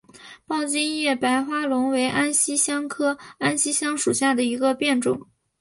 [0.47, 5.27] 抱茎叶白花龙为安息香科安息香属下的一个变种。